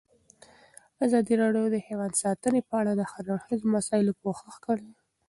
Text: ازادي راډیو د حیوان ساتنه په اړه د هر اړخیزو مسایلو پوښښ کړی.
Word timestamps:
ازادي 1.05 1.33
راډیو 1.43 1.65
د 1.71 1.77
حیوان 1.87 2.11
ساتنه 2.21 2.59
په 2.69 2.73
اړه 2.81 2.91
د 2.95 3.01
هر 3.11 3.23
اړخیزو 3.33 3.73
مسایلو 3.75 4.17
پوښښ 4.21 4.55
کړی. 4.65 4.89